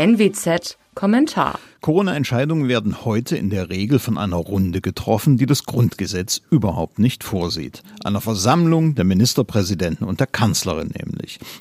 [0.00, 1.58] NWZ Kommentar.
[1.82, 7.22] Corona-Entscheidungen werden heute in der Regel von einer Runde getroffen, die das Grundgesetz überhaupt nicht
[7.22, 7.82] vorsieht.
[8.02, 11.09] Einer Versammlung der Ministerpräsidenten und der Kanzlerin nämlich.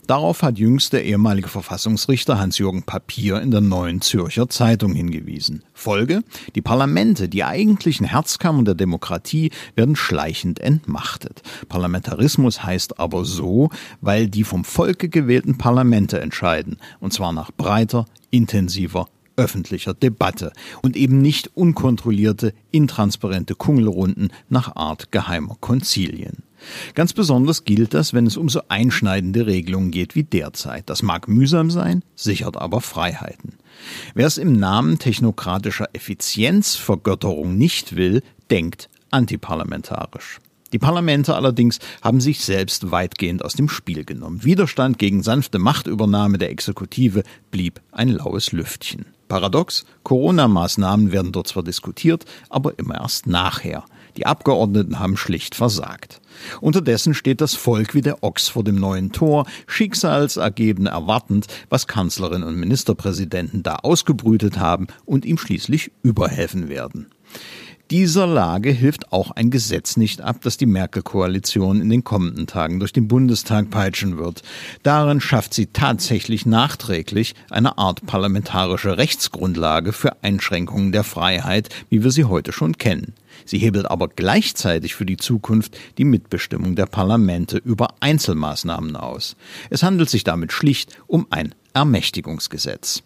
[0.07, 5.63] Darauf hat jüngst der ehemalige Verfassungsrichter Hans-Jürgen Papier in der Neuen Zürcher Zeitung hingewiesen.
[5.73, 6.23] Folge?
[6.55, 11.41] Die Parlamente, die eigentlichen Herzkammern der Demokratie, werden schleichend entmachtet.
[11.67, 13.69] Parlamentarismus heißt aber so,
[14.01, 19.07] weil die vom Volke gewählten Parlamente entscheiden, und zwar nach breiter, intensiver
[19.39, 26.43] öffentlicher Debatte und eben nicht unkontrollierte, intransparente Kungelrunden nach Art geheimer Konzilien.
[26.95, 30.89] Ganz besonders gilt das, wenn es um so einschneidende Regelungen geht wie derzeit.
[30.89, 33.53] Das mag mühsam sein, sichert aber Freiheiten.
[34.13, 40.39] Wer es im Namen technokratischer Effizienzvergötterung nicht will, denkt antiparlamentarisch.
[40.71, 44.43] Die Parlamente allerdings haben sich selbst weitgehend aus dem Spiel genommen.
[44.43, 49.05] Widerstand gegen sanfte Machtübernahme der Exekutive blieb ein laues Lüftchen.
[49.27, 53.85] Paradox, Corona-Maßnahmen werden dort zwar diskutiert, aber immer erst nachher.
[54.17, 56.21] Die Abgeordneten haben schlicht versagt.
[56.61, 62.43] Unterdessen steht das Volk wie der Ochs vor dem neuen Tor, schicksalsergeben erwartend, was Kanzlerin
[62.43, 67.07] und Ministerpräsidenten da ausgebrütet haben und ihm schließlich überhelfen werden.
[67.91, 72.79] Dieser Lage hilft auch ein Gesetz nicht ab, das die Merkel-Koalition in den kommenden Tagen
[72.79, 74.43] durch den Bundestag peitschen wird.
[74.83, 82.11] Darin schafft sie tatsächlich nachträglich eine Art parlamentarische Rechtsgrundlage für Einschränkungen der Freiheit, wie wir
[82.11, 83.15] sie heute schon kennen.
[83.45, 89.35] Sie hebelt aber gleichzeitig für die Zukunft die Mitbestimmung der Parlamente über Einzelmaßnahmen aus.
[89.71, 93.01] Es handelt sich damit schlicht um ein Ermächtigungsgesetz.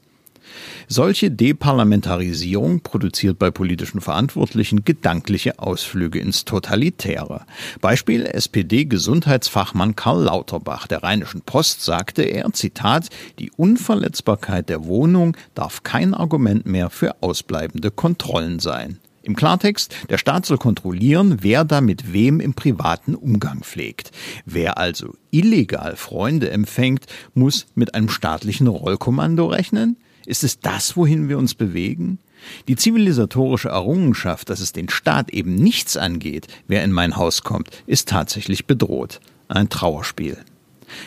[0.87, 7.45] Solche Deparlamentarisierung produziert bei politischen Verantwortlichen gedankliche Ausflüge ins Totalitäre.
[7.81, 13.09] Beispiel SPD-Gesundheitsfachmann Karl Lauterbach der Rheinischen Post sagte er, Zitat,
[13.39, 18.99] die Unverletzbarkeit der Wohnung darf kein Argument mehr für ausbleibende Kontrollen sein.
[19.25, 24.11] Im Klartext, der Staat soll kontrollieren, wer da mit wem im privaten Umgang pflegt.
[24.45, 29.95] Wer also illegal Freunde empfängt, muss mit einem staatlichen Rollkommando rechnen?
[30.25, 32.19] Ist es das, wohin wir uns bewegen?
[32.67, 37.69] Die zivilisatorische Errungenschaft, dass es den Staat eben nichts angeht, wer in mein Haus kommt,
[37.87, 39.19] ist tatsächlich bedroht.
[39.47, 40.37] Ein Trauerspiel.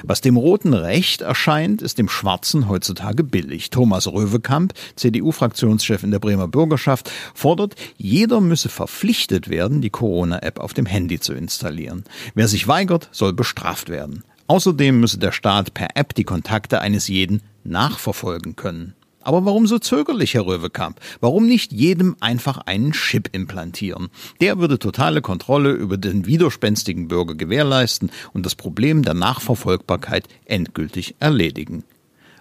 [0.03, 3.71] Was dem Roten recht erscheint, ist dem Schwarzen heutzutage billig.
[3.71, 10.75] Thomas Röwekamp, CDU-Fraktionschef in der Bremer Bürgerschaft, fordert, jeder müsse verpflichtet werden, die Corona-App auf
[10.75, 12.05] dem Handy zu installieren.
[12.35, 14.25] Wer sich weigert, soll bestraft werden.
[14.49, 18.95] Außerdem müsse der Staat per App die Kontakte eines jeden nachverfolgen können.
[19.27, 21.01] Aber warum so zögerlich, Herr Röwekamp?
[21.19, 24.07] Warum nicht jedem einfach einen Chip implantieren?
[24.41, 31.17] Der würde totale Kontrolle über den widerspenstigen Bürger gewährleisten und das Problem der Nachverfolgbarkeit endgültig
[31.19, 31.83] erledigen.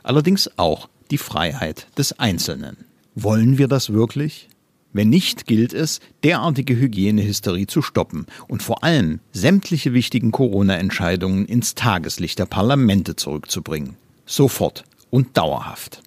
[0.04, 2.78] Allerdings auch die Freiheit des Einzelnen.
[3.16, 4.48] Wollen wir das wirklich?
[4.94, 11.74] Wenn nicht, gilt es, derartige Hygienehysterie zu stoppen und vor allem sämtliche wichtigen Corona-Entscheidungen ins
[11.74, 13.96] Tageslicht der Parlamente zurückzubringen.
[14.28, 16.04] Sofort und dauerhaft.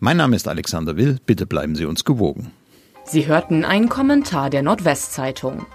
[0.00, 2.52] Mein Name ist Alexander Will, bitte bleiben Sie uns gewogen.
[3.04, 5.66] Sie hörten einen Kommentar der Nordwestzeitung.